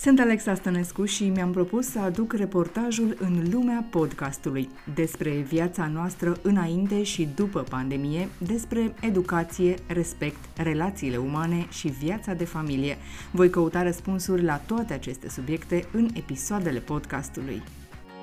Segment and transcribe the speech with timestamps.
[0.00, 6.36] Sunt Alexa Stănescu și mi-am propus să aduc reportajul în lumea podcastului despre viața noastră
[6.42, 12.96] înainte și după pandemie, despre educație, respect, relațiile umane și viața de familie.
[13.30, 17.62] Voi căuta răspunsuri la toate aceste subiecte în episoadele podcastului.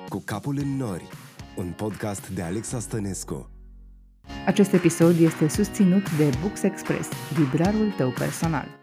[0.08, 1.08] Cu capul în nori,
[1.56, 3.50] un podcast de Alexa Stănescu.
[4.46, 7.08] Acest episod este susținut de Books Express,
[7.38, 8.75] librarul tău personal.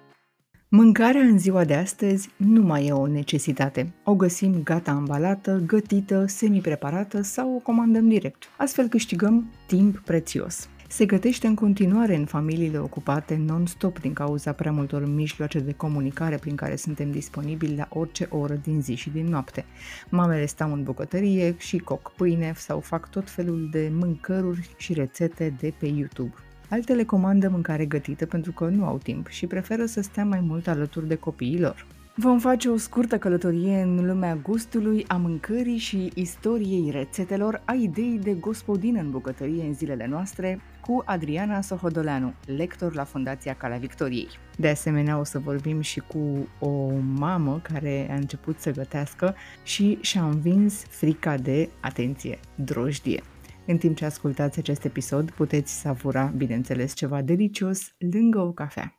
[0.76, 3.94] Mâncarea în ziua de astăzi nu mai e o necesitate.
[4.04, 8.44] O găsim gata ambalată, gătită, semi-preparată sau o comandăm direct.
[8.58, 10.70] Astfel câștigăm timp prețios.
[10.88, 16.38] Se gătește în continuare în familiile ocupate non-stop din cauza prea multor mijloace de comunicare
[16.38, 19.66] prin care suntem disponibili la orice oră din zi și din noapte.
[20.10, 25.56] Mamele stau în bucătărie și coc pâine sau fac tot felul de mâncăruri și rețete
[25.60, 26.34] de pe YouTube.
[26.74, 30.68] Altele comandă mâncare gătită pentru că nu au timp și preferă să stea mai mult
[30.68, 31.86] alături de copiii lor.
[32.16, 38.20] Vom face o scurtă călătorie în lumea gustului, a mâncării și istoriei rețetelor, a ideii
[38.20, 44.40] de gospodină în bucătărie în zilele noastre, cu Adriana Sohodoleanu, lector la Fundația Calea Victoriei.
[44.58, 49.98] De asemenea, o să vorbim și cu o mamă care a început să gătească și
[50.02, 53.24] și-a învins frica de, atenție, drojdie.
[53.66, 58.98] În timp ce ascultați acest episod, puteți savura, bineînțeles, ceva delicios lângă o cafea.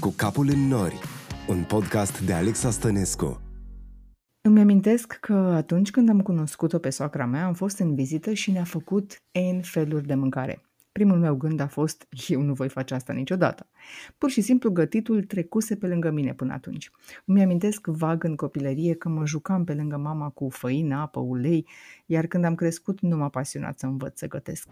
[0.00, 1.00] Cu capul în nori,
[1.48, 3.40] un podcast de Alexa Stănescu.
[4.40, 8.50] Îmi amintesc că atunci când am cunoscut-o pe soacra mea, am fost în vizită și
[8.50, 10.67] ne-a făcut N feluri de mâncare.
[10.98, 13.66] Primul meu gând a fost, eu nu voi face asta niciodată.
[14.18, 16.90] Pur și simplu gătitul trecuse pe lângă mine până atunci.
[17.24, 21.68] Îmi amintesc vag în copilărie că mă jucam pe lângă mama cu făină, apă, ulei,
[22.06, 24.68] iar când am crescut nu m-a pasionat să învăț să gătesc.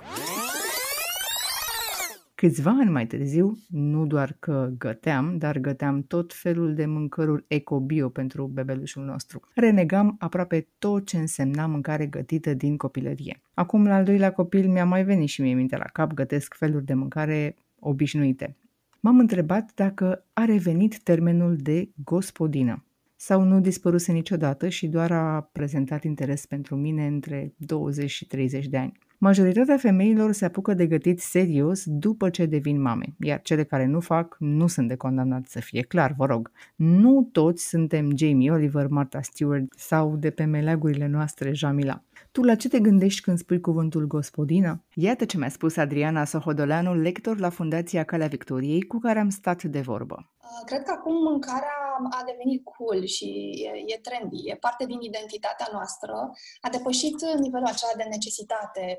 [2.36, 8.08] Câțiva ani mai târziu, nu doar că găteam, dar găteam tot felul de mâncăruri eco-bio
[8.08, 9.40] pentru bebelușul nostru.
[9.54, 13.40] Renegam aproape tot ce însemna mâncare gătită din copilărie.
[13.54, 16.84] Acum, la al doilea copil, mi-a mai venit și mie minte la cap, gătesc feluri
[16.84, 18.56] de mâncare obișnuite.
[19.00, 22.85] M-am întrebat dacă a revenit termenul de gospodină
[23.16, 28.66] sau nu dispăruse niciodată și doar a prezentat interes pentru mine între 20 și 30
[28.66, 28.98] de ani.
[29.18, 34.00] Majoritatea femeilor se apucă de gătit serios după ce devin mame, iar cele care nu
[34.00, 36.50] fac nu sunt de condamnat să fie clar, vă rog.
[36.76, 42.02] Nu toți suntem Jamie Oliver, Martha Stewart sau de pe meleagurile noastre Jamila.
[42.32, 44.84] Tu la ce te gândești când spui cuvântul gospodină?
[44.94, 49.62] Iată ce mi-a spus Adriana Sohodoleanu, lector la Fundația Calea Victoriei, cu care am stat
[49.62, 50.30] de vorbă.
[50.64, 51.75] Cred că acum mâncarea
[52.18, 53.28] a devenit cool și
[53.68, 56.12] e, e trendy, e parte din identitatea noastră,
[56.60, 58.98] a depășit nivelul acela de necesitate.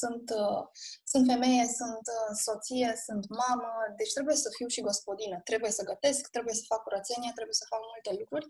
[0.00, 0.26] Sunt,
[1.04, 2.04] sunt femeie, sunt
[2.46, 6.82] soție, sunt mamă, deci trebuie să fiu și gospodină, trebuie să gătesc, trebuie să fac
[6.82, 8.46] curățenie, trebuie să fac multe lucruri.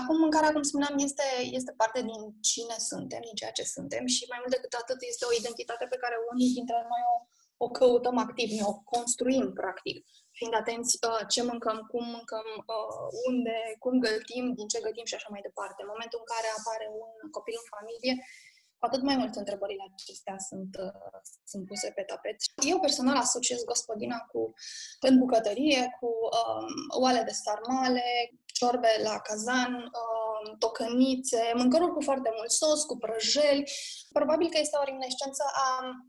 [0.00, 1.26] Acum mâncarea, cum spuneam, este,
[1.58, 2.20] este parte din
[2.50, 6.00] cine suntem, din ceea ce suntem și mai mult decât atât este o identitate pe
[6.02, 7.16] care unii dintre noi o,
[7.64, 9.96] o căutăm activ, ne o construim practic
[10.40, 15.16] fiind atenți uh, ce mâncăm, cum mâncăm, uh, unde, cum gătim, din ce gătim și
[15.18, 15.78] așa mai departe.
[15.82, 18.14] În momentul în care apare un copil în familie,
[18.78, 21.18] cu atât mai mult întrebările acestea sunt, uh,
[21.50, 22.36] sunt puse pe tapet.
[22.72, 24.40] Eu personal asociez gospodina cu
[25.08, 28.08] în bucătărie, cu um, oale de sarmale,
[28.56, 33.70] ciorbe la cazan, um, tocănițe, mâncăruri cu foarte mult sos, cu prăjeli.
[34.12, 35.68] Probabil că este o reminiscență a,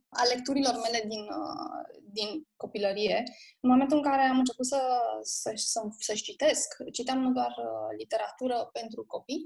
[0.09, 1.81] a lecturilor mele din, uh,
[2.17, 3.23] din copilărie.
[3.63, 4.81] În momentul în care am început să,
[5.21, 9.43] să, să, să citesc, citeam nu doar uh, literatură pentru copii,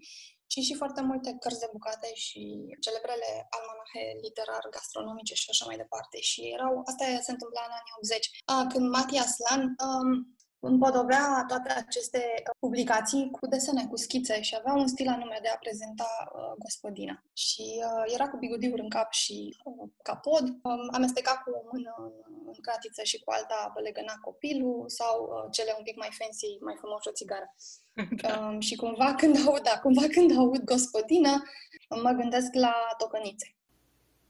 [0.48, 2.42] ci și foarte multe cărți de bucate și
[2.86, 6.18] celebrele almanahe literar, gastronomice și așa mai departe.
[6.30, 8.30] Și erau, asta se întâmpla în anii 80.
[8.72, 10.35] Când Matias Lan um,
[10.72, 15.50] împodobea toate aceste uh, publicații cu desene, cu schițe și avea un stil anume de
[15.50, 17.24] a prezenta uh, gospodina.
[17.34, 21.94] Și uh, era cu bigudiuri în cap și uh, capod, um, amesteca cu o mână
[21.98, 22.14] în,
[22.46, 26.76] în cratiță și cu alta legăna copilul sau uh, cele un pic mai fancy, mai
[26.82, 27.48] frumos o țigară.
[28.22, 28.40] Da.
[28.40, 31.44] Um, și cumva când aud, da, cumva când aud gospodină,
[32.04, 33.55] mă gândesc la tocănițe.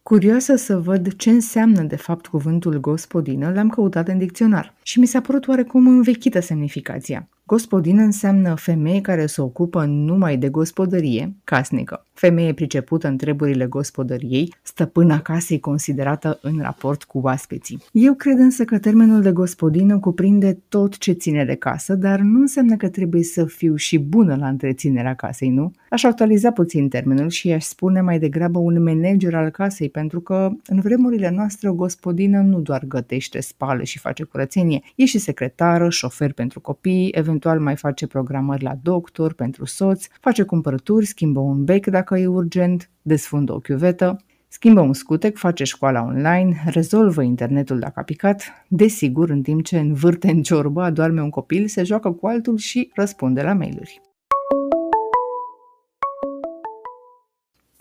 [0.10, 5.06] Curioasă să văd ce înseamnă de fapt cuvântul gospodină, l-am căutat în dicționar și mi
[5.06, 7.30] s-a părut oarecum învechită semnificația.
[7.47, 12.06] Gospodină înseamnă femeie care se ocupă numai de gospodărie, casnică.
[12.13, 17.83] Femeie pricepută în treburile gospodăriei, stăpâna casei considerată în raport cu oaspeții.
[17.92, 22.39] Eu cred însă că termenul de gospodină cuprinde tot ce ține de casă, dar nu
[22.39, 25.71] înseamnă că trebuie să fiu și bună la întreținerea casei, nu?
[25.89, 30.50] Aș actualiza puțin termenul și aș spune mai degrabă un manager al casei, pentru că
[30.65, 35.89] în vremurile noastre o gospodină nu doar gătește, spală și face curățenie, e și secretară,
[35.89, 41.40] șofer pentru copii, eventual eventual mai face programări la doctor, pentru soț, face cumpărături, schimbă
[41.40, 44.18] un bec dacă e urgent, desfundă o chiuvetă,
[44.48, 49.80] Schimbă un scutec, face școala online, rezolvă internetul dacă a picat, desigur, în timp ce
[49.80, 54.02] învârte în ciorbă, adorme un copil, se joacă cu altul și răspunde la mail-uri.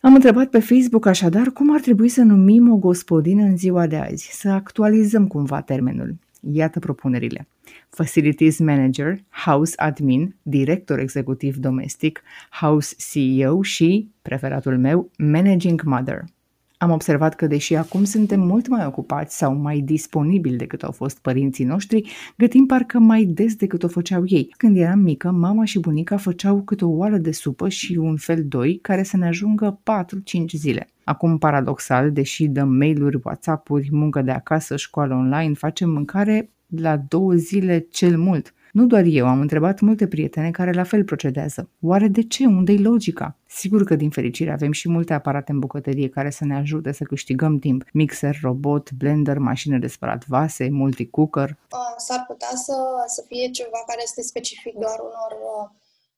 [0.00, 3.96] Am întrebat pe Facebook așadar cum ar trebui să numim o gospodină în ziua de
[3.96, 6.16] azi, să actualizăm cumva termenul.
[6.52, 7.46] Iată propunerile.
[7.88, 16.24] Facilities Manager, House Admin, Director Executiv Domestic, House CEO și, preferatul meu, Managing Mother.
[16.84, 21.18] Am observat că, deși acum suntem mult mai ocupați sau mai disponibili decât au fost
[21.18, 24.54] părinții noștri, gătim parcă mai des decât o făceau ei.
[24.56, 28.44] Când eram mică, mama și bunica făceau câte o oală de supă și un fel
[28.46, 30.88] doi care să ne ajungă 4-5 zile.
[31.04, 37.32] Acum, paradoxal, deși dăm mail-uri, WhatsApp-uri, muncă de acasă, școală online, facem mâncare la două
[37.34, 41.70] zile cel mult– nu doar eu, am întrebat multe prietene care la fel procedează.
[41.80, 42.46] Oare de ce?
[42.46, 43.36] Unde-i logica?
[43.46, 47.04] Sigur că din fericire avem și multe aparate în bucătărie care să ne ajute să
[47.04, 47.84] câștigăm timp.
[47.92, 51.56] Mixer, robot, blender, mașină de spălat vase, multicooker.
[51.96, 52.74] S-ar putea să,
[53.06, 55.38] să fie ceva care este specific doar unor,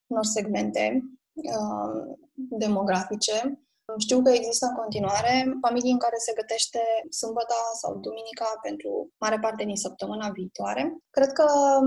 [0.06, 3.58] unor segmente uh, demografice
[3.98, 6.80] știu că există în continuare familii în care se gătește
[7.20, 8.90] sâmbăta sau duminica pentru
[9.24, 10.82] mare parte din săptămâna viitoare.
[11.10, 11.46] Cred că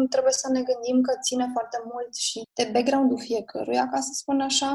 [0.09, 4.41] trebuie să ne gândim că ține foarte mult și de background-ul fiecăruia, ca să spun
[4.41, 4.73] așa,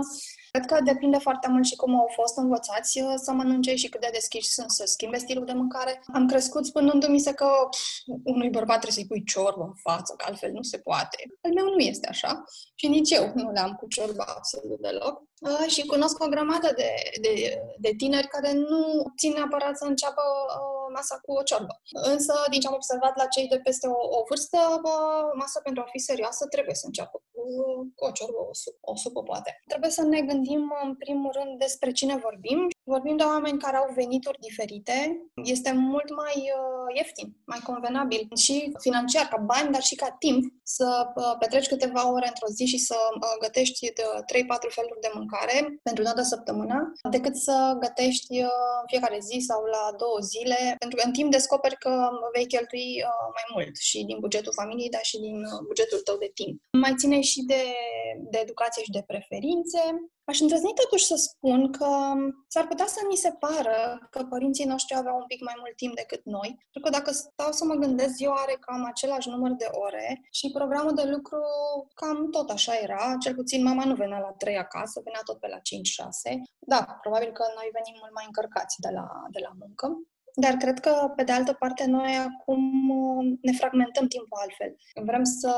[0.54, 4.00] Cred că depinde foarte mult și cum au fost învățați uh, să mănânce și cât
[4.00, 6.02] de deschiși sunt să schimbe stilul de mâncare.
[6.12, 7.80] Am crescut spunându-mi se că pf,
[8.22, 11.16] unui bărbat trebuie să-i pui ciorbă în față, că altfel nu se poate.
[11.42, 15.22] Al meu nu este așa și nici eu nu le-am cu ciorbă absolut deloc.
[15.40, 16.90] Uh, și cunosc o grămadă de,
[17.20, 21.74] de, de tineri care nu țin neapărat să înceapă uh, masa cu o ciorbă.
[22.12, 25.82] Însă, din ce am observat la cei de peste o, o vârstă, uh, masa pentru
[25.82, 27.42] a fi serioasă trebuie să înceapă cu,
[27.94, 29.50] cu o ciorbă, o supă, o supă poate.
[29.68, 32.68] Trebuie să ne gândim, în primul rând, despre cine vorbim.
[32.84, 34.96] Vorbim de oameni care au venituri diferite.
[35.44, 40.42] Este mult mai uh, ieftin, mai convenabil și financiar, ca bani, dar și ca timp,
[40.62, 43.94] să uh, petreci câteva ore într-o zi și să uh, gătești 3-4
[44.68, 48.48] feluri de mâncare pentru toată săptămâna, decât să gătești uh,
[48.86, 53.26] fiecare zi sau la două zile, pentru că în timp descoperi că vei cheltui uh,
[53.36, 56.54] mai mult și din bugetul familiei, dar și din uh, bugetul tău de timp.
[56.84, 57.62] Mai ține și de,
[58.30, 59.82] de educație și de preferințe.
[60.30, 61.90] Aș îndrăzni totuși să spun că
[62.48, 63.78] s-ar putea să ni se pară
[64.10, 67.52] că părinții noștri aveau un pic mai mult timp decât noi, pentru că dacă stau
[67.52, 71.40] să mă gândesc, eu are cam același număr de ore și programul de lucru
[71.94, 75.48] cam tot așa era, cel puțin mama nu venea la 3 acasă, venea tot pe
[75.48, 75.60] la 5-6.
[76.58, 79.86] Da, probabil că noi venim mult mai încărcați de la, de la muncă.
[80.36, 84.76] Dar cred că, pe de altă parte, noi acum uh, ne fragmentăm timpul altfel.
[85.04, 85.52] Vrem să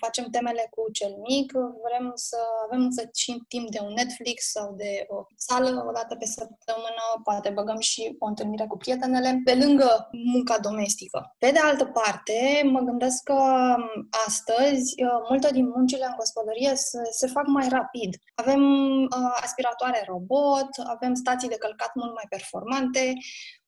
[0.00, 1.52] facem temele cu cel mic,
[1.86, 6.14] vrem să avem însă și timp de un Netflix sau de o sală o dată
[6.16, 11.34] pe săptămână, poate băgăm și o întâlnire cu prietenele, pe lângă munca domestică.
[11.38, 16.72] Pe de altă parte, mă gândesc că um, astăzi uh, multe din muncile în gospodărie
[16.74, 18.16] se, se fac mai rapid.
[18.34, 18.62] Avem
[19.02, 23.12] uh, aspiratoare robot, avem stații de călcat mult mai performante,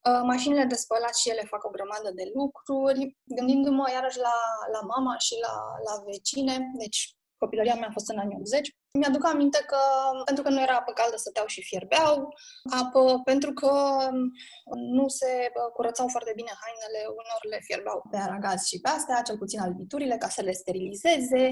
[0.23, 3.17] mașinile de spălat și ele fac o grămadă de lucruri.
[3.23, 4.37] Gândindu-mă iarăși la,
[4.71, 5.55] la mama și la,
[5.87, 8.69] la vecine, deci copilăria mea a fost în anii 80,
[8.99, 9.81] mi-aduc aminte că
[10.25, 12.15] pentru că nu era apă caldă stăteau și fierbeau,
[12.79, 13.73] apă pentru că
[14.97, 15.31] nu se
[15.73, 20.17] curățau foarte bine hainele, unor le fierbeau pe aragaz și pe astea, cel puțin albiturile,
[20.17, 21.43] ca să le sterilizeze.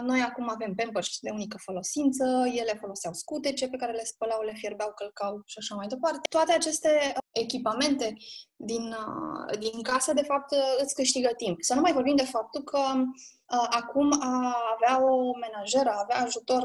[0.00, 4.52] Noi acum avem pampers de unică folosință, ele foloseau scutece pe care le spălau, le
[4.54, 6.18] fierbeau, călcau și așa mai departe.
[6.28, 8.16] Toate aceste echipamente
[8.56, 11.56] din, uh, din casă, de fapt, uh, îți câștigă timp.
[11.62, 16.24] Să nu mai vorbim de faptul că uh, acum a avea o menajeră, a avea
[16.24, 16.62] ajutor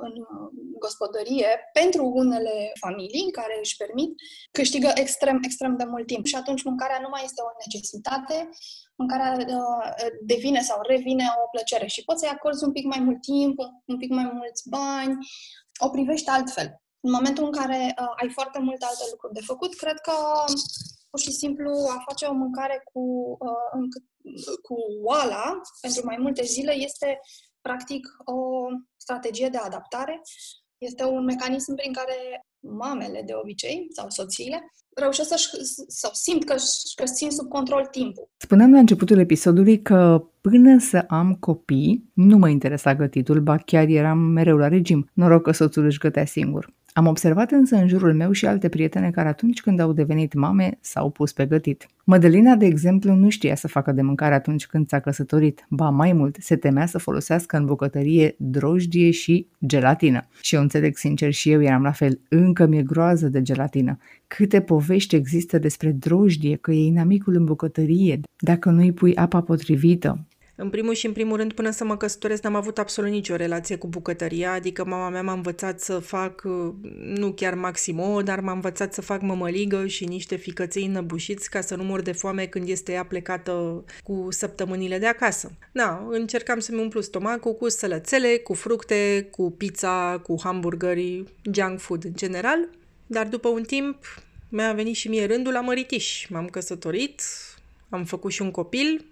[0.00, 0.24] în, în
[0.78, 4.10] gospodărie pentru unele familii care își permit,
[4.50, 6.24] câștigă extrem, extrem de mult timp.
[6.26, 8.48] Și atunci mâncarea nu mai este o necesitate,
[9.02, 9.30] mâncarea
[10.32, 13.58] devine sau revine o plăcere și poți să-i acorzi un pic mai mult timp,
[13.92, 15.14] un pic mai mulți bani,
[15.86, 16.68] o privești altfel.
[17.00, 20.12] În momentul în care uh, ai foarte multe alte lucruri de făcut, cred că
[21.10, 23.00] pur și simplu a face o mâncare cu,
[23.38, 23.88] uh, în,
[24.62, 27.20] cu oala pentru mai multe zile este
[27.60, 28.66] practic o
[28.96, 30.20] strategie de adaptare.
[30.78, 35.38] Este un mecanism prin care mamele de obicei sau soțiile reușesc să,
[35.88, 36.54] să simt că,
[36.94, 38.28] că țin sub control timpul.
[38.36, 43.86] Spuneam la începutul episodului că până să am copii, nu mă interesa gătitul, ba chiar
[43.88, 45.10] eram mereu la regim.
[45.12, 46.72] Noroc că soțul își gătea singur.
[46.92, 50.78] Am observat însă în jurul meu și alte prietene care atunci când au devenit mame
[50.80, 51.86] s-au pus pe gătit.
[52.04, 55.66] Mădălina, de exemplu, nu știa să facă de mâncare atunci când s-a căsătorit.
[55.68, 60.26] Ba mai mult, se temea să folosească în bucătărie drojdie și gelatină.
[60.40, 62.20] Și eu înțeleg sincer și eu eram la fel.
[62.28, 63.98] Încă mi-e groază de gelatină.
[64.36, 69.40] Câte povești există despre drojdie, că e inamicul în bucătărie, dacă nu îi pui apa
[69.40, 73.36] potrivită, în primul și în primul rând, până să mă căsătoresc, n-am avut absolut nicio
[73.36, 76.42] relație cu bucătăria, adică mama mea m-a învățat să fac,
[77.04, 81.60] nu chiar maxim o, dar m-a învățat să fac mămăligă și niște ficăței înăbușiți ca
[81.60, 85.52] să nu mor de foame când este ea plecată cu săptămânile de acasă.
[85.72, 92.04] Da, încercam să-mi umplu stomacul cu sălățele, cu fructe, cu pizza, cu hamburgeri, junk food
[92.04, 92.68] în general,
[93.06, 94.04] dar după un timp
[94.48, 96.26] mi-a venit și mie rândul la măritiș.
[96.28, 97.22] M-am căsătorit,
[97.88, 99.04] am făcut și un copil,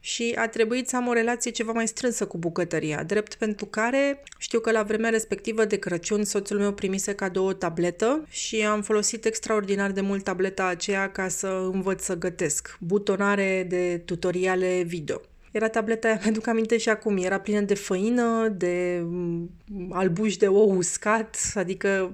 [0.00, 4.22] și a trebuit să am o relație ceva mai strânsă cu bucătăria, drept pentru care
[4.38, 8.82] știu că la vremea respectivă de Crăciun soțul meu primise cadou o tabletă și am
[8.82, 12.76] folosit extraordinar de mult tableta aceea ca să învăț să gătesc.
[12.80, 15.20] Butonare de tutoriale video.
[15.50, 19.50] Era tableta aia, mi-aduc aminte și acum, era plină de făină, de mm,
[19.90, 22.12] albuș de ou uscat, adică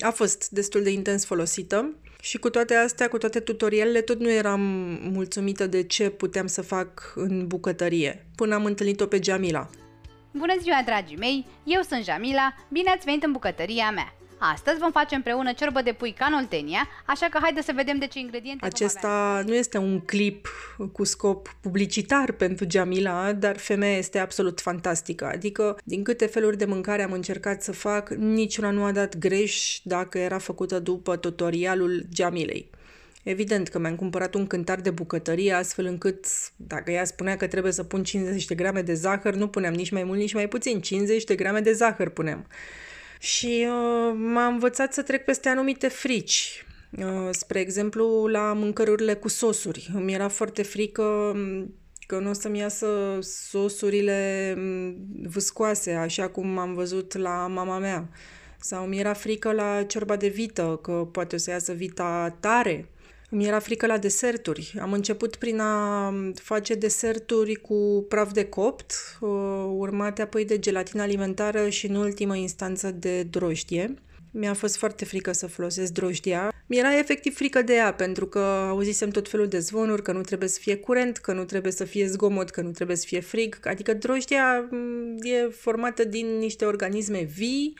[0.00, 4.30] a fost destul de intens folosită și cu toate astea, cu toate tutorialele, tot nu
[4.30, 4.60] eram
[5.02, 9.70] mulțumită de ce puteam să fac în bucătărie, până am întâlnit-o pe Jamila.
[10.30, 11.46] Bună ziua, dragii mei!
[11.64, 14.14] Eu sunt Jamila, bine ați venit în bucătăria mea!
[14.38, 18.18] Astăzi vom face împreună ciorbă de pui canoltenia, așa că haideți să vedem de ce
[18.18, 20.48] ingrediente Acesta nu este un clip
[20.92, 25.26] cu scop publicitar pentru Jamila, dar femeia este absolut fantastică.
[25.32, 29.80] Adică, din câte feluri de mâncare am încercat să fac, niciuna nu a dat greș
[29.82, 32.70] dacă era făcută după tutorialul Jamilei.
[33.22, 36.26] Evident că mi-am cumpărat un cântar de bucătărie astfel încât
[36.56, 39.90] dacă ea spunea că trebuie să pun 50 de grame de zahăr, nu puneam nici
[39.90, 42.46] mai mult, nici mai puțin, 50 de grame de zahăr puneam
[43.18, 46.64] și uh, m-a învățat să trec peste anumite frici.
[46.98, 49.90] Uh, spre exemplu, la mâncărurile cu sosuri.
[49.94, 51.74] Îmi era foarte frică um,
[52.06, 54.96] că nu o să-mi iasă sosurile um,
[55.28, 58.08] vâscoase, așa cum am văzut la mama mea.
[58.60, 62.88] Sau mi era frică la ciorba de vită, că poate o să iasă vita tare.
[63.36, 64.74] Mi era frică la deserturi.
[64.80, 69.30] Am început prin a face deserturi cu praf de copt, uh,
[69.76, 73.94] urmate apoi de gelatină alimentară și în ultimă instanță de drojdie.
[74.30, 76.52] Mi-a fost foarte frică să folosesc drojdia.
[76.66, 78.38] Mi-era efectiv frică de ea, pentru că
[78.68, 81.84] auzisem tot felul de zvonuri, că nu trebuie să fie curent, că nu trebuie să
[81.84, 83.58] fie zgomot, că nu trebuie să fie frig.
[83.64, 87.74] Adică drojdia mm, e formată din niște organisme vii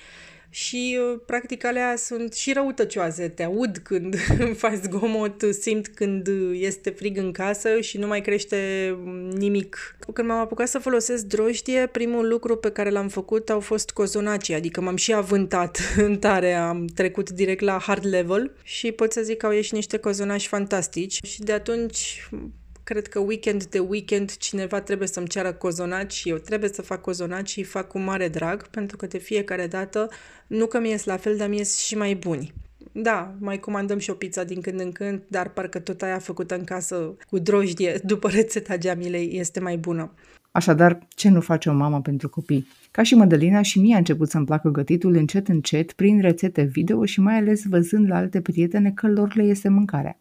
[0.50, 3.28] și uh, practic alea sunt și răutăcioase.
[3.28, 4.16] Te aud când
[4.62, 9.96] faci zgomot, simt când este frig în casă și nu mai crește mm, nimic.
[10.12, 14.54] Când m-am apucat să folosesc drojdie, primul lucru pe care l-am făcut au fost cozonacii,
[14.54, 19.20] adică m-am și avântat în tare, am trecut direct la hard level și pot să
[19.22, 22.28] zic că au ieșit niște cozonaci fantastici și de atunci
[22.86, 27.00] cred că weekend de weekend cineva trebuie să-mi ceară cozonaci și eu trebuie să fac
[27.00, 30.08] cozonaci și fac cu mare drag, pentru că de fiecare dată
[30.46, 32.52] nu că mi ies la fel, dar mi ies și mai buni.
[32.92, 36.54] Da, mai comandăm și o pizza din când în când, dar parcă tot aia făcută
[36.54, 40.12] în casă cu drojdie, după rețeta geamilei, este mai bună.
[40.50, 42.66] Așadar, ce nu face o mamă pentru copii?
[42.90, 47.04] Ca și Mădălina și mie a început să-mi placă gătitul încet încet, prin rețete video
[47.04, 50.18] și mai ales văzând la alte prietene că lor le iese mâncarea.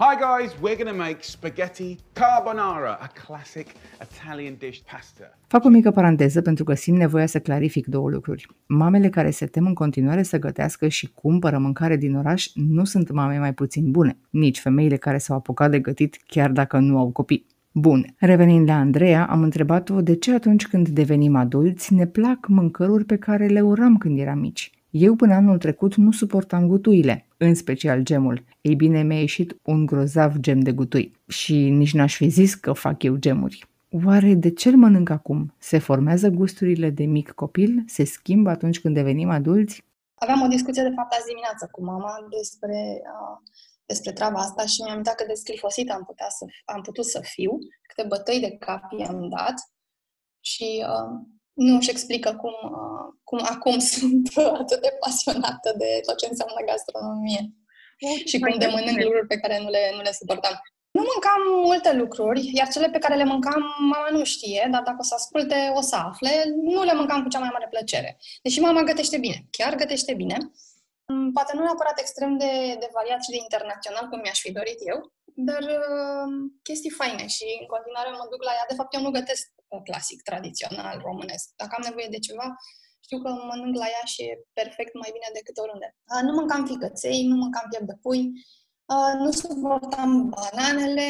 [0.00, 3.66] Hi guys, we're going to make spaghetti carbonara, a classic
[4.02, 5.38] Italian dish pasta.
[5.46, 8.46] Fac o mică paranteză pentru că simt nevoia să clarific două lucruri.
[8.66, 13.10] Mamele care se tem în continuare să gătească și cumpără mâncare din oraș nu sunt
[13.10, 17.10] mame mai puțin bune, nici femeile care s-au apucat de gătit chiar dacă nu au
[17.10, 17.46] copii.
[17.72, 23.04] Bun, revenind la Andreea, am întrebat-o de ce atunci când devenim adulți ne plac mâncăruri
[23.04, 24.70] pe care le uram când eram mici.
[24.90, 28.44] Eu până anul trecut nu suportam gutuile, în special gemul.
[28.60, 32.72] Ei bine, mi-a ieșit un grozav gem de gutui și nici n-aș fi zis că
[32.72, 33.66] fac eu gemuri.
[34.04, 35.54] Oare de ce îl mănânc acum?
[35.58, 37.82] Se formează gusturile de mic copil?
[37.86, 39.84] Se schimbă atunci când devenim adulți?
[40.14, 43.50] Aveam o discuție de fapt azi dimineață cu mama despre, uh,
[43.86, 47.20] despre treaba asta și mi-am dat că de sclifosit am, putea să, am putut să
[47.22, 49.54] fiu, câte bătăi de cap i-am dat
[50.40, 54.26] și uh, nu își explică cum, uh, cum acum sunt
[54.62, 57.42] atât de pasionată de tot ce înseamnă gastronomie.
[58.30, 60.54] și cum de mănânc lucruri pe care nu le, nu le suportam.
[60.90, 63.62] Nu mâncam multe lucruri, iar cele pe care le mâncam,
[63.92, 66.30] mama nu știe, dar dacă o să asculte, o să afle,
[66.62, 68.18] nu le mâncam cu cea mai mare plăcere.
[68.42, 70.36] Deși mama gătește bine, chiar gătește bine,
[71.12, 74.80] Mm, poate nu neapărat extrem de, de variat și de internațional, cum mi-aș fi dorit
[74.92, 74.98] eu,
[75.50, 76.28] dar uh,
[76.62, 78.64] chestii faine și în continuare mă duc la ea.
[78.68, 79.57] De fapt, eu nu gătesc uh,
[79.88, 81.46] clasic, tradițional, românesc.
[81.56, 82.46] Dacă am nevoie de ceva,
[83.06, 85.88] știu că mănânc la ea și e perfect mai bine decât oriunde.
[86.12, 88.22] Uh, nu mâncam ficăței, nu mâncam piept de pui,
[88.94, 91.08] uh, nu suportam bananele,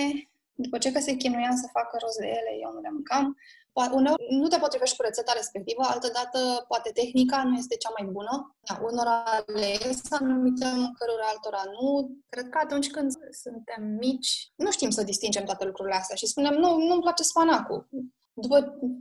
[0.64, 3.36] după ce că se chinuiam să facă rost de ele, eu nu le mâncam.
[3.92, 8.56] Uneori nu te potrivești cu rețeta respectivă, altădată poate tehnica nu este cea mai bună.
[8.60, 12.10] Da, unora le ies anumite mâncăruri, altora nu.
[12.28, 13.10] Cred că atunci când
[13.44, 17.88] suntem mici, nu știm să distingem toate lucrurile astea și spunem, nu, nu-mi place spanacul
[18.45, 18.57] după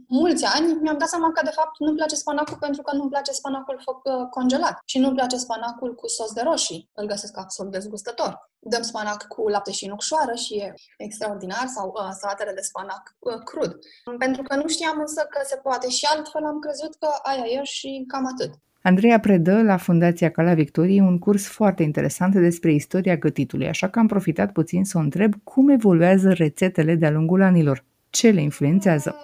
[0.07, 3.31] mulți ani, mi-am dat seama că, de fapt, nu-mi place spanacul pentru că nu-mi place
[3.31, 6.89] spanacul fă- congelat și nu-mi place spanacul cu sos de roșii.
[6.93, 8.31] Îl găsesc absolut dezgustător.
[8.59, 13.39] Dăm spanac cu lapte și nucșoară și e extraordinar sau uh, salatele de spanac uh,
[13.49, 13.71] crud.
[14.17, 17.63] Pentru că nu știam însă că se poate și altfel am crezut că aia e
[17.63, 18.51] și cam atât.
[18.81, 23.99] Andreea predă la Fundația Cala Victoriei un curs foarte interesant despre istoria gătitului, așa că
[23.99, 27.83] am profitat puțin să o întreb cum evoluează rețetele de-a lungul anilor.
[28.09, 29.15] Ce le influențează?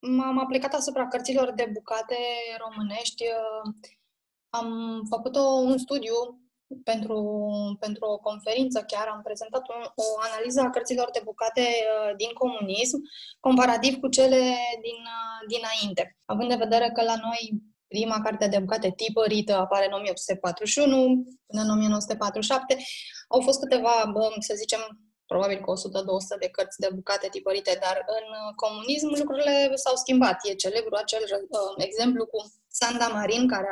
[0.00, 2.16] M-am aplicat asupra cărților de bucate
[2.58, 3.24] românești.
[4.50, 4.68] Am
[5.08, 6.14] făcut o, un studiu
[6.84, 7.18] pentru,
[7.80, 12.32] pentru o conferință chiar, am prezentat un, o analiză a cărților de bucate uh, din
[12.32, 12.98] comunism,
[13.40, 14.40] comparativ cu cele
[14.86, 16.16] din, uh, dinainte.
[16.24, 21.62] Având în vedere că la noi prima carte de bucate tipărită apare în 1841 până
[21.62, 22.76] în 1947,
[23.28, 24.80] au fost câteva, să zicem,
[25.32, 25.80] probabil cu 100-200
[26.42, 30.38] de cărți de bucate tipărite, dar în uh, comunism lucrurile s-au schimbat.
[30.48, 32.38] E celebru acel uh, exemplu cu
[32.78, 33.68] Sanda Marin, care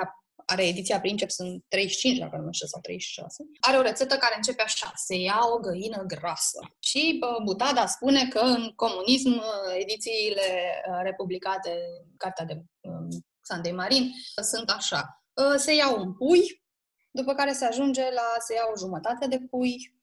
[0.52, 3.44] are ediția Princeps în 35, dacă nu mă sau 36.
[3.60, 6.60] Are o rețetă care începe așa, se ia o găină grasă.
[6.78, 10.48] Și uh, Butada spune că în comunism uh, edițiile
[10.90, 11.72] uh, republicate,
[12.16, 14.10] cartea de uh, Sandei Marin,
[14.42, 15.22] sunt așa.
[15.32, 16.62] Uh, se ia un pui,
[17.10, 19.97] după care se ajunge la se ia o jumătate de pui, Uh,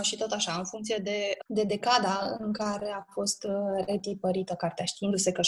[0.00, 4.84] și tot așa, în funcție de, de decada în care a fost uh, retipărită cartea,
[4.84, 5.44] știindu-se că 60-70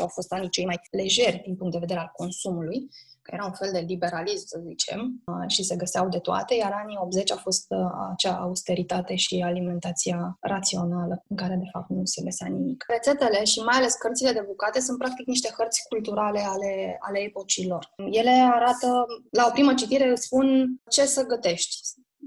[0.00, 2.88] au fost anii cei mai lejeri din punct de vedere al consumului,
[3.22, 6.72] că era un fel de liberalism, să zicem, uh, și se găseau de toate, iar
[6.72, 7.66] anii 80 a fost
[8.12, 12.84] acea austeritate și alimentația rațională, în care de fapt nu se găsea nimic.
[12.88, 17.92] Rețetele și mai ales cărțile de bucate sunt practic niște hărți culturale ale, ale epocilor.
[18.10, 21.76] Ele arată, la o primă citire, spun ce să gătești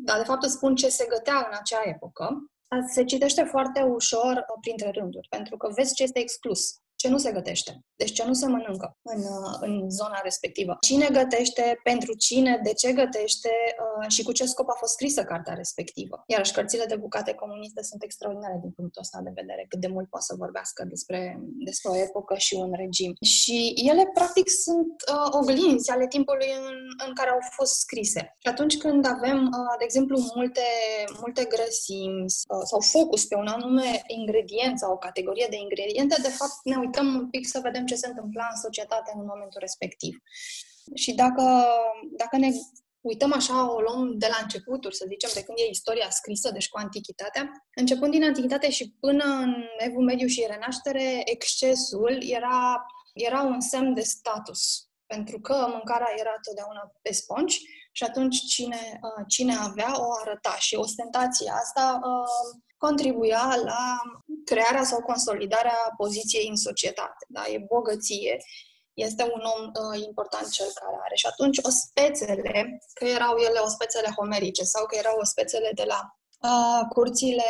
[0.06, 2.52] dar de fapt îți spun ce se gătea în acea epocă,
[2.94, 7.20] se citește foarte ușor uh, printre rânduri, pentru că vezi ce este exclus ce nu
[7.26, 10.78] se gătește, deci ce nu se mănâncă în, uh, în zona respectivă.
[10.80, 13.52] Cine gătește, pentru cine, de ce gătește
[13.84, 16.24] uh, și cu ce scop a fost scrisă cartea respectivă.
[16.34, 20.08] Iarăși, cărțile de bucate comuniste sunt extraordinare din punctul ăsta de vedere, cât de mult
[20.10, 21.20] poate să vorbească despre,
[21.70, 23.14] despre o epocă și un regim.
[23.36, 23.58] Și
[23.90, 28.22] ele, practic, sunt uh, oglinzi ale timpului în, în care au fost scrise.
[28.44, 30.68] Și atunci când avem, uh, de exemplu, multe,
[31.24, 36.34] multe grăsimi uh, sau focus pe un anume ingredient sau o categorie de ingrediente, de
[36.40, 40.18] fapt ne uităm un pic să vedem ce se întâmpla în societate în momentul respectiv.
[40.94, 41.66] Și dacă,
[42.18, 42.50] dacă ne
[43.02, 46.70] uităm așa, o luăm de la începuturi, să zicem, de când e istoria scrisă, deci
[46.70, 53.42] cu antichitatea, începând din antichitate și până în Evul Mediu și Renaștere, excesul era, era
[53.42, 57.60] un semn de status pentru că mâncarea era totdeauna pe spongi
[57.92, 63.98] și atunci cine, uh, cine avea o arăta și ostentația asta uh, contribuia la
[64.46, 67.26] crearea sau consolidarea poziției în societate.
[67.28, 67.48] Da?
[67.48, 68.38] E bogăție,
[68.94, 71.16] este un om uh, important cel care are.
[71.16, 76.00] Și atunci ospețele, că erau ele ospețele homerice sau că erau ospețele de la
[76.50, 77.50] uh, curțile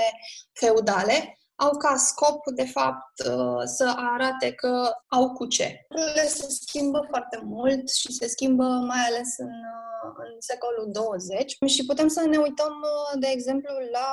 [0.54, 5.86] feudale, au ca scop, de fapt, uh, să arate că au cu ce.
[5.90, 9.88] Lucrurile se schimbă foarte mult și se schimbă mai ales în, uh,
[10.26, 14.10] în secolul 20 și putem să ne uităm, uh, de exemplu, la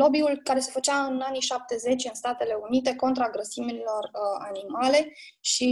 [0.00, 5.00] lobby-ul care se făcea în anii 70 în Statele Unite contra grăsimilor uh, animale
[5.40, 5.68] și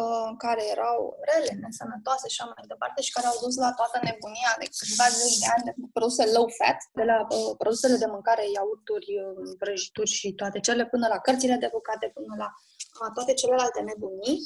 [0.00, 3.96] uh, care erau rele, nesănătoase și așa mai departe și care au dus la toată
[4.08, 8.08] nebunia de câțiva zeci de ani de produse low fat, de la uh, produsele de
[8.14, 9.10] mâncare, iaurturi,
[9.60, 12.48] vrăjituri și toate cele până la cărțile de bucate, până la
[13.14, 14.36] toate celelalte nebunii,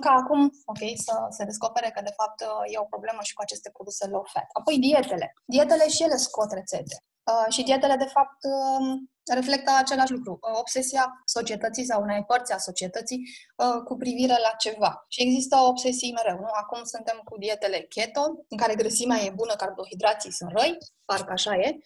[0.00, 0.40] ca acum,
[0.72, 2.38] ok, să se descopere că de fapt
[2.72, 4.48] e o problemă și cu aceste produse low fat.
[4.52, 5.34] Apoi dietele.
[5.44, 6.96] Dietele și ele scot rețete.
[7.30, 8.86] Uh, și dietele, de fapt, uh,
[9.32, 13.20] reflectă același lucru, obsesia societății sau unei părți a societății
[13.56, 15.04] uh, cu privire la ceva.
[15.08, 16.48] Și există obsesii mereu, nu?
[16.52, 21.54] Acum suntem cu dietele keto, în care grăsimea e bună, carbohidrații sunt răi, parcă așa
[21.54, 21.78] e.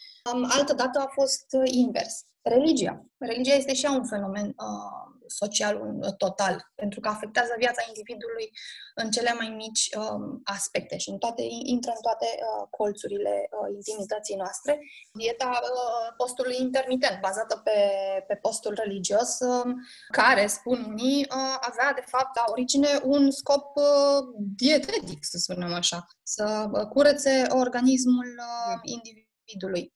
[0.48, 3.04] Altă dată a fost invers religia.
[3.18, 8.50] Religia este și ea un fenomen uh, social un, total, pentru că afectează viața individului
[8.94, 13.74] în cele mai mici um, aspecte și în toate, intră în toate uh, colțurile uh,
[13.74, 14.78] intimității noastre.
[15.12, 17.78] Dieta uh, postului intermitent, bazată pe,
[18.26, 19.72] pe postul religios, uh,
[20.08, 24.20] care, spun unii, uh, avea de fapt la origine un scop uh,
[24.56, 29.92] dietetic, să spunem așa, să uh, curețe organismul uh, individului.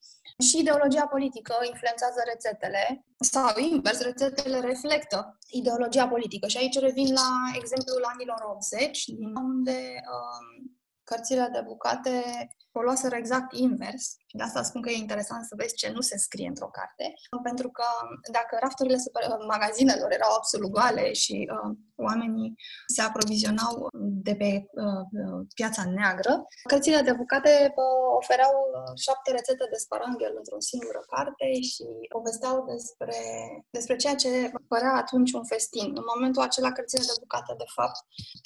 [0.47, 6.47] Și ideologia politică influențează rețetele sau invers, rețetele reflectă ideologia politică.
[6.49, 9.79] Și aici revin la exemplul anilor 80, unde
[10.15, 10.72] um,
[11.13, 12.15] cărțile de bucate
[12.73, 14.05] o luaseră exact invers.
[14.31, 17.05] Și de asta spun că e interesant să vezi ce nu se scrie într-o carte.
[17.43, 17.87] Pentru că
[18.31, 19.23] dacă rafturile super,
[19.55, 21.71] magazinelor erau absolut goale și uh,
[22.09, 22.55] oamenii
[22.95, 23.73] se aprovizionau
[24.27, 24.51] de pe
[24.85, 25.03] uh,
[25.55, 26.35] piața neagră,
[26.71, 27.85] cărțile de bucate uh,
[28.21, 33.19] ofereau uh, șapte rețete de sparanghel într-o singură carte și povesteau despre,
[33.77, 34.31] despre ceea ce
[34.73, 35.89] părea atunci un festin.
[36.01, 37.99] În momentul acela, cărțile de bucate, de fapt,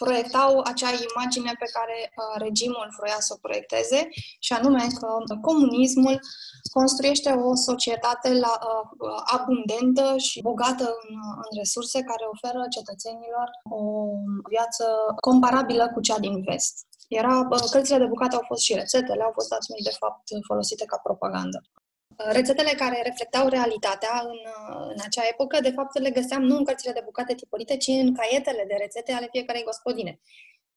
[0.03, 4.01] proiectau acea imagine pe care uh, regimul vroia să o proiecteze
[4.47, 5.09] și anume că
[5.49, 6.17] comunismul
[6.79, 11.15] construiește o societate la, uh, abundentă și bogată în,
[11.45, 13.83] în resurse care oferă cetățenilor o
[14.53, 14.85] viață
[15.29, 16.75] comparabilă cu cea din vest.
[17.09, 20.99] Era, cărțile de bucate au fost și rețetele, au fost atunci, de fapt, folosite ca
[21.03, 21.59] propagandă.
[22.39, 24.39] Rețetele care reflectau realitatea în,
[24.93, 28.15] în acea epocă, de fapt, le găseam nu în cărțile de bucate tipărite, ci în
[28.15, 30.21] caietele de rețete ale fiecarei gospodine.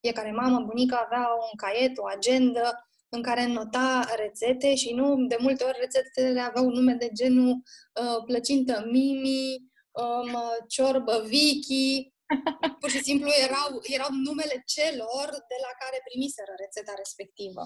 [0.02, 2.66] Fiecare mamă, bunică avea un caiet, o agendă
[3.10, 8.24] în care nota rețete și nu, de multe ori, rețetele aveau nume de genul uh,
[8.26, 9.70] plăcintă Mimi,
[10.02, 10.32] um,
[10.68, 12.14] ciorbă Vicky,
[12.80, 17.64] pur și simplu erau, erau numele celor de la care primiseră rețeta respectivă.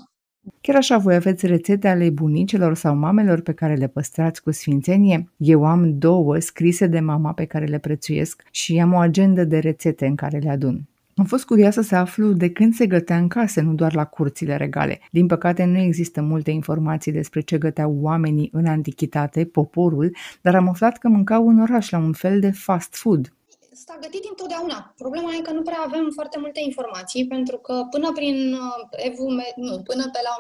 [0.62, 5.32] Chiar așa, voi aveți rețete ale bunicelor sau mamelor pe care le păstrați cu sfințenie?
[5.38, 9.60] Eu am două scrise de mama pe care le prețuiesc și am o agendă de
[9.60, 10.88] rețete în care le adun.
[11.15, 14.58] Am fost curioasă să aflu de când se gătea în case, nu doar la curțile
[14.58, 14.99] regale.
[15.12, 20.67] Din păcate, nu există multe informații despre ce găteau oamenii în antichitate, poporul, dar am
[20.69, 23.34] aflat că mâncau în oraș la un fel de fast food.
[23.73, 24.93] S-a gătit întotdeauna.
[24.97, 29.28] Problema e că nu prea avem foarte multe informații, pentru că până prin uh, Evu,
[29.56, 30.34] nu, până pe la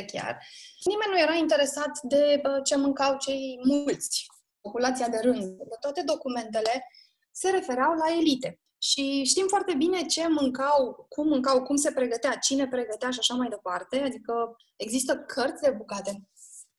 [0.00, 0.42] 1700-1800 chiar,
[0.84, 4.26] nimeni nu era interesat de uh, ce mâncau cei mulți,
[4.60, 5.42] populația de rând.
[5.42, 6.74] De toate documentele
[7.30, 8.58] se refereau la elite.
[8.90, 13.34] Și știm foarte bine ce mâncau, cum mâncau, cum se pregătea, cine pregătea și așa
[13.34, 13.96] mai departe.
[13.98, 16.28] Adică există cărți de bucate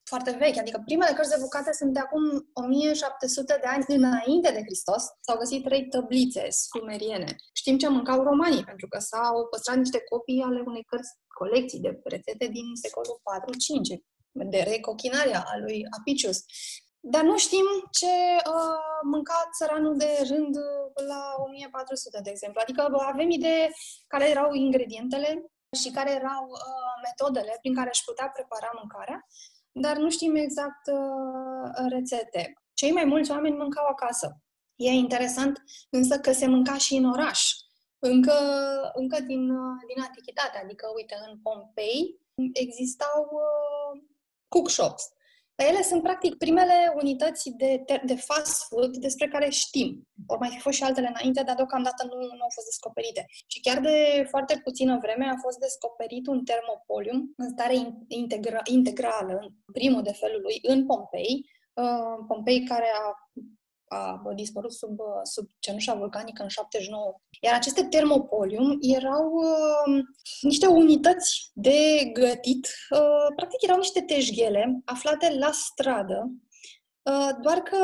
[0.04, 4.62] foarte vechi, adică primele cărți de bucate sunt de acum 1700 de ani înainte de
[4.68, 5.02] Hristos.
[5.20, 7.36] S-au găsit trei tăblițe sumeriene.
[7.52, 12.00] Știm ce mâncau romanii, pentru că s-au păstrat niște copii ale unei cărți, colecții de
[12.04, 13.20] rețete din secolul
[13.94, 14.00] 4-5,
[14.54, 16.38] de recochinaria a lui Apicius.
[17.00, 20.56] Dar nu știm ce uh, mânca țăranul de rând
[21.08, 22.60] la 1400, de exemplu.
[22.62, 23.70] Adică avem idee
[24.06, 29.26] care erau ingredientele și care erau uh, metodele prin care își putea prepara mâncarea,
[29.72, 32.52] dar nu știm exact uh, rețete.
[32.74, 34.42] Cei mai mulți oameni mâncau acasă.
[34.76, 37.52] E interesant însă că se mânca și în oraș,
[37.98, 38.34] încă,
[38.94, 40.58] încă din, uh, din antichitate.
[40.58, 42.20] Adică, uite, în Pompei
[42.52, 44.02] existau uh,
[44.48, 45.12] cook shops
[45.62, 50.08] ele sunt, practic, primele unități de, de fast food despre care știm.
[50.26, 53.26] Vor mai fi fost și altele înainte, dar deocamdată nu, nu au fost descoperite.
[53.46, 57.74] Și chiar de foarte puțină vreme a fost descoperit un termopolium în stare
[58.06, 63.06] integra, integrală, în primul de felul lui, în Pompei, uh, Pompei care a
[63.88, 67.20] a dispărut sub, sub cenușa vulcanică în 79.
[67.40, 70.04] Iar aceste termopolium erau uh,
[70.40, 76.30] niște unități de gătit, uh, practic erau niște teșghele aflate la stradă,
[77.02, 77.76] uh, doar că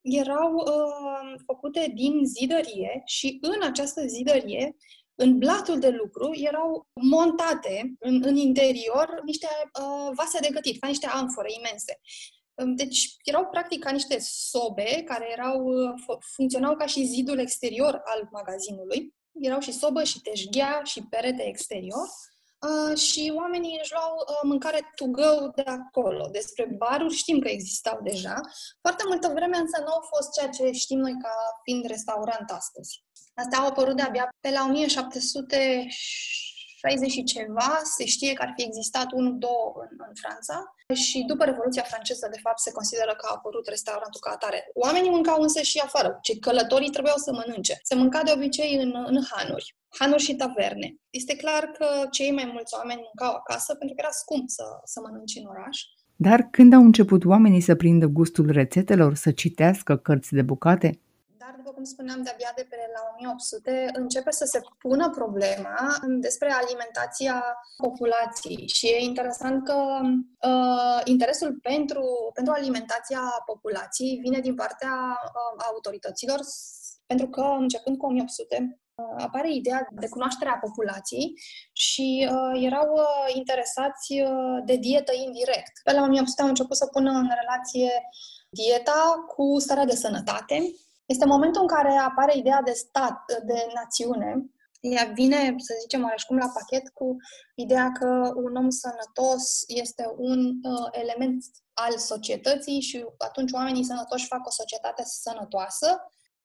[0.00, 4.76] erau uh, făcute din zidărie și în această zidărie
[5.14, 9.46] în blatul de lucru erau montate în, în interior niște
[9.80, 12.00] uh, vase de gătit, ca niște amfore imense.
[12.76, 18.28] Deci erau practic ca niște sobe care erau, uh, funcționau ca și zidul exterior al
[18.32, 19.14] magazinului.
[19.40, 22.08] Erau și sobă, și teșghea, și perete exterior.
[22.64, 26.28] Uh, și oamenii își luau uh, mâncare to go de acolo.
[26.32, 28.40] Despre baruri știm că existau deja.
[28.80, 33.04] Foarte multă vreme însă nu au fost ceea ce știm noi ca fiind restaurant astăzi.
[33.34, 35.86] Asta au apărut de-abia pe la 1700
[36.84, 40.56] 60 și ceva, se știe că ar fi existat unul, două în, în Franța
[41.04, 44.58] și după Revoluția franceză, de fapt, se consideră că a apărut restaurantul ca atare.
[44.84, 47.74] Oamenii mâncau însă și afară, cei călătorii trebuiau să mănânce.
[47.82, 50.88] Se mânca de obicei în, în hanuri, hanuri și taverne.
[51.10, 54.98] Este clar că cei mai mulți oameni mâncau acasă pentru că era scump să, să
[55.04, 55.76] mănânci în oraș.
[56.16, 60.90] Dar când au început oamenii să prindă gustul rețetelor, să citească cărți de bucate, dar,
[60.90, 61.03] după
[61.84, 65.76] cum spuneam, de-abia de pe la 1800 începe să se pună problema
[66.26, 67.36] despre alimentația
[67.76, 68.68] populației.
[68.68, 69.78] Și e interesant că
[70.50, 74.94] uh, interesul pentru, pentru alimentația populației vine din partea
[75.24, 76.40] uh, autorităților,
[77.06, 81.32] pentru că, începând cu 1800, uh, apare ideea de cunoaștere a populației
[81.72, 85.74] și uh, erau uh, interesați uh, de dietă indirect.
[85.82, 87.92] Pe la 1800 au început să pună în relație
[88.48, 90.74] dieta cu starea de sănătate
[91.06, 94.44] este momentul în care apare ideea de stat, de națiune.
[94.80, 97.16] Ea vine, să zicem, cum la pachet cu
[97.54, 104.26] ideea că un om sănătos este un uh, element al societății și atunci oamenii sănătoși
[104.26, 106.00] fac o societate sănătoasă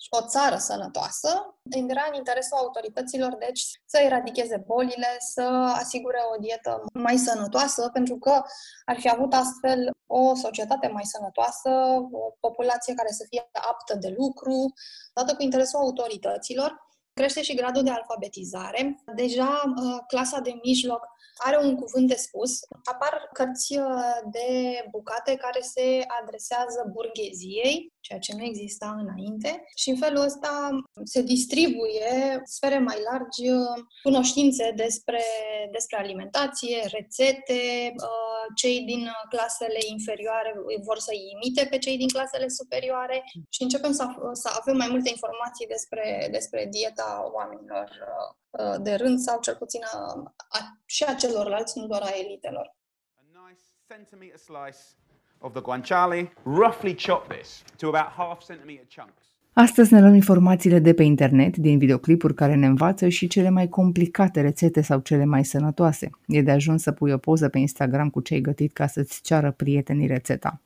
[0.10, 5.42] o țară sănătoasă, era în interesul autorităților, deci, să eradicheze bolile, să
[5.76, 8.42] asigure o dietă mai sănătoasă, pentru că
[8.86, 11.70] ar fi avut astfel o societate mai sănătoasă,
[12.12, 14.74] o populație care să fie aptă de lucru,
[15.14, 16.88] dată cu interesul autorităților.
[17.20, 19.04] Crește și gradul de alfabetizare.
[19.16, 21.02] Deja uh, clasa de mijloc
[21.38, 22.52] are un cuvânt de spus.
[22.94, 24.48] Apar cărți uh, de
[24.92, 30.70] bucate care se adresează burgheziei, ceea ce nu exista înainte, și în felul ăsta
[31.04, 35.24] se distribuie sfere mai largi uh, cunoștințe despre,
[35.72, 37.62] despre alimentație, rețete,
[37.96, 40.52] uh, cei din clasele inferioare
[40.88, 45.10] vor să imite pe cei din clasele superioare și începem să, să avem mai multe
[45.10, 47.90] informații despre, despre dieta oamenilor
[48.82, 52.76] de rând sau cel puțin a, a, și a celorlalți, nu doar a elitelor.
[53.16, 54.82] A nice centimeter slice
[55.38, 59.24] of the guanciale, roughly chop this to about half centimeter chunks.
[59.54, 63.68] Astăzi ne luăm informațiile de pe internet, din videoclipuri care ne învață și cele mai
[63.68, 66.10] complicate rețete sau cele mai sănătoase.
[66.28, 69.22] E de ajuns să pui o poză pe Instagram cu ce ai gătit ca să-ți
[69.22, 70.62] ceară prietenii rețeta.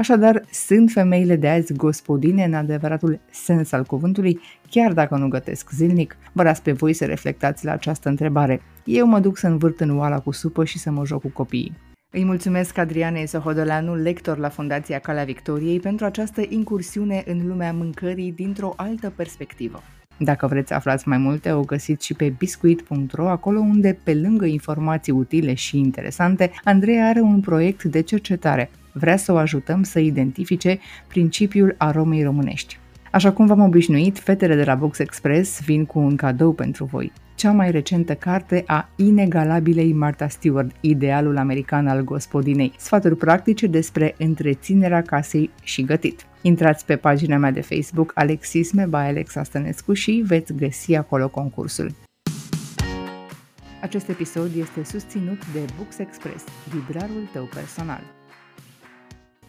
[0.00, 5.70] Așadar, sunt femeile de azi gospodine în adevăratul sens al cuvântului, chiar dacă nu gătesc
[5.70, 6.16] zilnic?
[6.32, 8.60] Vă las pe voi să reflectați la această întrebare.
[8.84, 11.72] Eu mă duc să învârt în oala cu supă și să mă joc cu copiii.
[12.10, 18.32] Îi mulțumesc Adrianei Sohodoleanu, lector la Fundația Calea Victoriei, pentru această incursiune în lumea mâncării
[18.32, 19.82] dintr-o altă perspectivă.
[20.18, 24.44] Dacă vreți să aflați mai multe, o găsiți și pe biscuit.ro, acolo unde, pe lângă
[24.44, 28.70] informații utile și interesante, Andreea are un proiect de cercetare.
[28.98, 32.78] Vrea să o ajutăm să identifice principiul aromei românești.
[33.12, 37.12] Așa cum v-am obișnuit, fetele de la Box Express vin cu un cadou pentru voi.
[37.34, 42.72] Cea mai recentă carte a inegalabilei Martha Stewart, idealul american al gospodinei.
[42.78, 46.26] Sfaturi practice despre întreținerea casei și gătit.
[46.42, 51.90] Intrați pe pagina mea de Facebook Alexisme by Alexa Stănescu și veți găsi acolo concursul.
[53.82, 58.17] Acest episod este susținut de Books Express, librarul tău personal.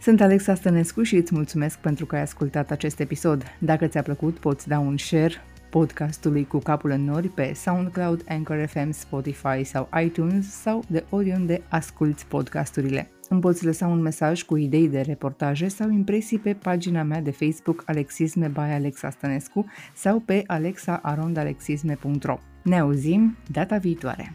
[0.01, 3.43] Sunt Alexa Stănescu și îți mulțumesc pentru că ai ascultat acest episod.
[3.59, 5.33] Dacă ți-a plăcut, poți da un share
[5.69, 11.61] podcastului cu capul în nori pe SoundCloud, Anchor FM, Spotify sau iTunes sau de oriunde
[11.69, 13.09] asculti podcasturile.
[13.29, 17.31] Îmi poți lăsa un mesaj cu idei de reportaje sau impresii pe pagina mea de
[17.31, 22.39] Facebook Alexisme by Alexa Stănescu sau pe alexaarondalexisme.ro.
[22.63, 24.33] Ne auzim data viitoare!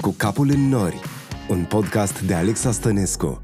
[0.00, 1.00] Cu capul în nori,
[1.48, 3.42] un podcast de Alexa Stănescu